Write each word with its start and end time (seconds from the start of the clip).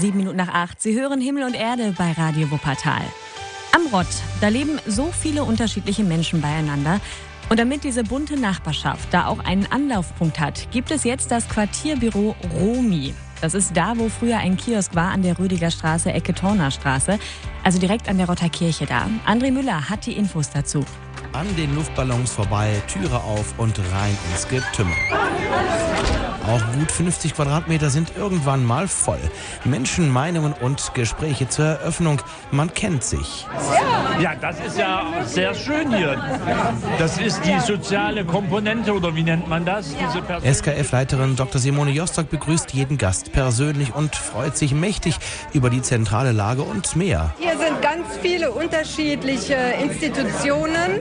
Sieben 0.00 0.18
Minuten 0.18 0.36
nach 0.36 0.52
acht. 0.52 0.82
Sie 0.82 1.00
hören 1.00 1.20
Himmel 1.20 1.44
und 1.44 1.54
Erde 1.54 1.94
bei 1.96 2.12
Radio 2.12 2.50
Wuppertal. 2.50 3.00
Am 3.74 3.86
Rott, 3.86 4.06
da 4.42 4.48
leben 4.48 4.78
so 4.86 5.10
viele 5.12 5.44
unterschiedliche 5.44 6.04
Menschen 6.04 6.42
beieinander. 6.42 7.00
Und 7.48 7.58
damit 7.58 7.82
diese 7.82 8.04
bunte 8.04 8.38
Nachbarschaft 8.38 9.08
da 9.12 9.26
auch 9.26 9.38
einen 9.38 9.64
Anlaufpunkt 9.64 10.38
hat, 10.38 10.70
gibt 10.72 10.90
es 10.90 11.04
jetzt 11.04 11.30
das 11.30 11.48
Quartierbüro 11.48 12.36
Romi. 12.54 13.14
Das 13.40 13.54
ist 13.54 13.74
da, 13.74 13.94
wo 13.96 14.10
früher 14.10 14.36
ein 14.38 14.58
Kiosk 14.58 14.94
war, 14.94 15.10
an 15.10 15.22
der 15.22 15.38
Rüdiger 15.38 15.70
Straße, 15.70 16.12
Ecke 16.12 16.34
Torner 16.34 16.70
Straße. 16.70 17.18
Also 17.64 17.78
direkt 17.78 18.10
an 18.10 18.18
der 18.18 18.26
Rotter 18.26 18.50
Kirche 18.50 18.84
da. 18.84 19.08
André 19.26 19.50
Müller 19.52 19.88
hat 19.88 20.04
die 20.04 20.12
Infos 20.12 20.50
dazu. 20.50 20.84
An 21.32 21.56
den 21.56 21.74
Luftballons 21.74 22.32
vorbei, 22.32 22.82
Türe 22.88 23.16
auf 23.16 23.54
und 23.56 23.78
rein 23.78 24.16
ins 24.30 24.46
Getümmel. 24.48 24.94
Auch 26.46 26.60
gut 26.72 26.90
50 26.90 27.34
Quadratmeter 27.34 27.88
sind 27.88 28.12
irgendwann 28.16 28.64
mal 28.64 28.88
voll. 28.88 29.20
Menschen, 29.64 30.10
Meinungen 30.10 30.52
und 30.52 30.92
Gespräche 30.92 31.48
zur 31.48 31.66
Eröffnung. 31.66 32.20
Man 32.50 32.74
kennt 32.74 33.04
sich. 33.04 33.46
Ja, 34.20 34.34
das 34.34 34.56
ist 34.60 34.76
ja 34.76 35.04
sehr 35.24 35.54
schön 35.54 35.94
hier. 35.94 36.20
Das 36.98 37.18
ist 37.18 37.40
die 37.44 37.58
soziale 37.60 38.24
Komponente 38.24 38.92
oder 38.92 39.14
wie 39.14 39.22
nennt 39.22 39.48
man 39.48 39.64
das? 39.64 39.94
SKF-Leiterin 40.42 41.36
Dr. 41.36 41.60
Simone 41.60 41.92
Jostok 41.92 42.28
begrüßt 42.28 42.72
jeden 42.72 42.98
Gast 42.98 43.32
persönlich 43.32 43.94
und 43.94 44.16
freut 44.16 44.56
sich 44.56 44.74
mächtig 44.74 45.16
über 45.52 45.70
die 45.70 45.80
zentrale 45.80 46.32
Lage 46.32 46.62
und 46.62 46.96
mehr. 46.96 47.32
Hier 47.38 47.56
sind 47.56 47.80
ganz 47.80 48.06
viele 48.20 48.50
unterschiedliche 48.50 49.56
Institutionen, 49.80 51.00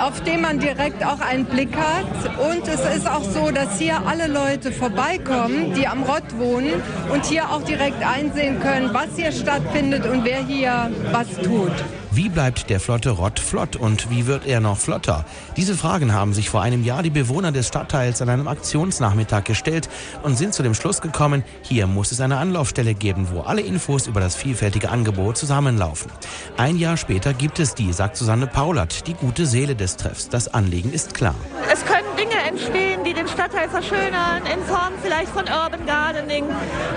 auf 0.00 0.20
die 0.22 0.36
man 0.36 0.58
direkt 0.58 1.04
auch 1.04 1.20
einen 1.20 1.44
Blick 1.44 1.74
hat. 1.76 2.06
Und 2.38 2.68
es 2.68 2.80
ist 2.96 3.08
auch 3.08 3.22
so, 3.22 3.50
dass 3.50 3.78
hier 3.78 4.06
alle 4.06 4.26
Leute 4.26 4.72
vorbeikommen, 4.72 5.74
die 5.74 5.86
am 5.86 6.02
Rott 6.02 6.36
wohnen 6.36 6.82
und 7.12 7.24
hier 7.24 7.50
auch 7.50 7.62
direkt 7.62 8.04
einsehen 8.04 8.60
können, 8.60 8.92
was 8.92 9.08
hier 9.16 9.32
stattfindet 9.32 10.06
und 10.06 10.24
wer 10.24 10.44
hier 10.44 10.90
was 11.10 11.28
tut. 11.42 11.72
Wie 12.14 12.28
bleibt 12.28 12.70
der 12.70 12.78
flotte 12.78 13.10
Rott 13.10 13.40
flott 13.40 13.74
und 13.74 14.08
wie 14.08 14.28
wird 14.28 14.46
er 14.46 14.60
noch 14.60 14.78
flotter? 14.78 15.24
Diese 15.56 15.74
Fragen 15.74 16.12
haben 16.12 16.32
sich 16.32 16.48
vor 16.48 16.62
einem 16.62 16.84
Jahr 16.84 17.02
die 17.02 17.10
Bewohner 17.10 17.50
des 17.50 17.66
Stadtteils 17.66 18.22
an 18.22 18.28
einem 18.28 18.46
Aktionsnachmittag 18.46 19.42
gestellt 19.42 19.88
und 20.22 20.38
sind 20.38 20.54
zu 20.54 20.62
dem 20.62 20.74
Schluss 20.74 21.00
gekommen, 21.00 21.42
hier 21.62 21.88
muss 21.88 22.12
es 22.12 22.20
eine 22.20 22.36
Anlaufstelle 22.36 22.94
geben, 22.94 23.26
wo 23.32 23.40
alle 23.40 23.62
Infos 23.62 24.06
über 24.06 24.20
das 24.20 24.36
vielfältige 24.36 24.90
Angebot 24.90 25.36
zusammenlaufen. 25.36 26.08
Ein 26.56 26.78
Jahr 26.78 26.96
später 26.96 27.34
gibt 27.34 27.58
es 27.58 27.74
die, 27.74 27.92
sagt 27.92 28.16
Susanne 28.16 28.46
Paulert, 28.46 29.08
die 29.08 29.14
gute 29.14 29.44
Seele 29.44 29.74
des 29.74 29.96
Treffs. 29.96 30.28
Das 30.28 30.54
Anliegen 30.54 30.92
ist 30.92 31.12
klar. 31.12 31.34
Es 31.72 31.84
können 31.84 32.06
Dinge 32.16 32.36
entstehen, 32.48 33.02
die 33.02 33.12
den 33.12 33.26
Stadtteil 33.26 33.68
verschönern, 33.68 34.42
in 34.46 34.62
Form 34.62 34.92
vielleicht 35.02 35.30
von 35.30 35.46
Urban 35.46 35.84
Gardening. 35.84 36.44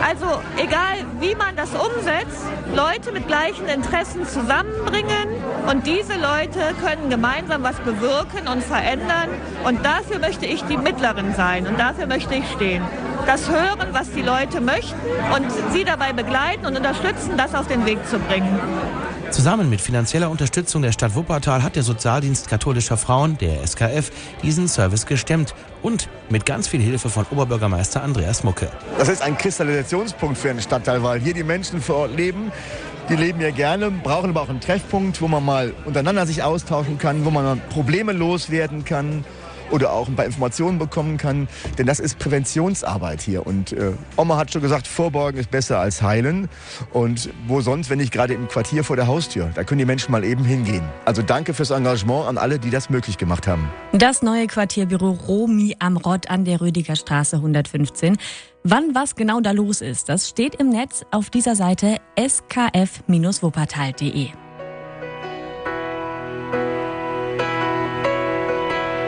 Also 0.07 0.27
egal, 0.57 0.97
wie 1.19 1.33
man 1.33 1.55
das 1.55 1.71
umsetzt, 1.71 2.45
Leute 2.75 3.11
mit 3.11 3.25
gleichen 3.25 3.67
Interessen 3.67 4.27
zusammenbringen 4.27 5.27
und 5.67 5.87
diese 5.87 6.13
Leute 6.13 6.75
können 6.85 7.09
gemeinsam 7.09 7.63
was 7.63 7.77
bewirken 7.77 8.47
und 8.47 8.63
verändern. 8.63 9.29
Und 9.65 9.83
dafür 9.83 10.19
möchte 10.19 10.45
ich 10.45 10.61
die 10.65 10.77
Mittlerin 10.77 11.33
sein 11.33 11.65
und 11.65 11.79
dafür 11.79 12.05
möchte 12.05 12.35
ich 12.35 12.47
stehen. 12.51 12.83
Das 13.25 13.49
hören, 13.49 13.87
was 13.91 14.11
die 14.11 14.21
Leute 14.21 14.61
möchten 14.61 14.99
und 15.35 15.51
sie 15.73 15.83
dabei 15.83 16.13
begleiten 16.13 16.67
und 16.67 16.77
unterstützen, 16.77 17.37
das 17.37 17.55
auf 17.55 17.67
den 17.67 17.87
Weg 17.87 18.07
zu 18.07 18.19
bringen. 18.19 18.59
Zusammen 19.31 19.69
mit 19.69 19.81
finanzieller 19.81 20.29
Unterstützung 20.29 20.81
der 20.81 20.91
Stadt 20.91 21.13
Wuppertal 21.15 21.61
hat 21.61 21.75
der 21.75 21.83
Sozialdienst 21.83 22.47
katholischer 22.47 22.97
Frauen, 22.97 23.37
der 23.37 23.65
SKF, 23.65 24.11
diesen 24.41 24.67
Service 24.67 25.05
gestemmt 25.05 25.53
und 25.81 26.09
mit 26.29 26.45
ganz 26.45 26.67
viel 26.67 26.81
Hilfe 26.81 27.09
von 27.09 27.25
Oberbürgermeister 27.29 28.01
Andreas 28.01 28.43
Mucke. 28.43 28.69
Das 28.97 29.09
ist 29.09 29.21
ein 29.21 29.37
Kristallisationspunkt 29.37 30.37
für 30.37 30.49
einen 30.49 30.61
Stadtteil, 30.61 31.03
weil 31.03 31.19
hier 31.19 31.33
die 31.33 31.43
Menschen 31.43 31.81
vor 31.81 31.97
Ort 31.97 32.15
leben. 32.15 32.51
Die 33.09 33.15
leben 33.15 33.39
hier 33.39 33.51
gerne, 33.51 33.91
brauchen 33.91 34.29
aber 34.29 34.41
auch 34.41 34.49
einen 34.49 34.61
Treffpunkt, 34.61 35.21
wo 35.21 35.27
man 35.27 35.43
mal 35.43 35.73
untereinander 35.85 36.25
sich 36.25 36.43
austauschen 36.43 36.97
kann, 36.97 37.25
wo 37.25 37.29
man 37.29 37.61
Probleme 37.69 38.13
loswerden 38.13 38.85
kann 38.85 39.23
oder 39.71 39.93
auch 39.93 40.07
ein 40.07 40.15
paar 40.15 40.25
Informationen 40.25 40.79
bekommen 40.79 41.17
kann. 41.17 41.47
Denn 41.77 41.85
das 41.85 41.99
ist 41.99 42.19
Präventionsarbeit 42.19 43.21
hier. 43.21 43.45
Und 43.45 43.73
äh, 43.73 43.91
Oma 44.15 44.37
hat 44.37 44.51
schon 44.51 44.61
gesagt, 44.61 44.87
Vorbeugen 44.87 45.39
ist 45.39 45.51
besser 45.51 45.79
als 45.79 46.01
heilen. 46.01 46.49
Und 46.91 47.29
wo 47.47 47.61
sonst, 47.61 47.89
wenn 47.89 47.99
nicht 47.99 48.11
gerade 48.11 48.33
im 48.33 48.47
Quartier 48.47 48.83
vor 48.83 48.95
der 48.95 49.07
Haustür? 49.07 49.51
Da 49.55 49.63
können 49.63 49.79
die 49.79 49.85
Menschen 49.85 50.11
mal 50.11 50.23
eben 50.23 50.43
hingehen. 50.43 50.83
Also 51.05 51.21
danke 51.21 51.53
fürs 51.53 51.71
Engagement 51.71 52.27
an 52.27 52.37
alle, 52.37 52.59
die 52.59 52.69
das 52.69 52.89
möglich 52.89 53.17
gemacht 53.17 53.47
haben. 53.47 53.69
Das 53.91 54.21
neue 54.21 54.47
Quartierbüro 54.47 55.11
Romi 55.11 55.75
am 55.79 55.97
Rott 55.97 56.29
an 56.29 56.45
der 56.45 56.61
Rüdiger 56.61 56.95
Straße 56.95 57.37
115. 57.37 58.17
Wann 58.63 58.95
was 58.95 59.15
genau 59.15 59.39
da 59.39 59.51
los 59.51 59.81
ist, 59.81 60.09
das 60.09 60.27
steht 60.27 60.55
im 60.55 60.69
Netz 60.69 61.03
auf 61.11 61.29
dieser 61.29 61.55
Seite 61.55 61.97
skf-wuppertal.de. 62.17 64.46